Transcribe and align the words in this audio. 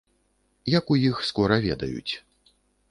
Як 0.77 0.85
у 0.95 0.99
іх 1.09 1.21
скора 1.31 1.55
ведаюць. 1.71 2.13